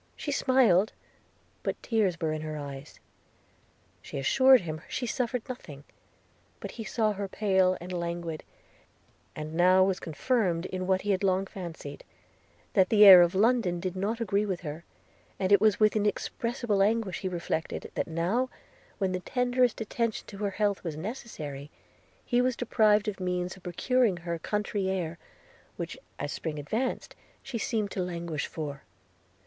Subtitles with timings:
[0.16, 0.94] –She smiled,
[1.62, 3.00] but tears were in her eyes–
[4.00, 5.84] She assured him she suffered nothing;
[6.58, 8.44] but he saw her pale and languid,
[9.36, 12.02] and now was confirmed in what he had long fancied,
[12.72, 14.86] that the air of London did not agree with her;
[15.38, 18.48] and it was with inexpressible anguish he reflected, that now,
[18.96, 21.70] when the tenderest attention to her health was necessary,
[22.24, 25.18] he was deprived of the means of procuring her country air,
[25.76, 28.84] which, as spring advanced, she seemed to languish for.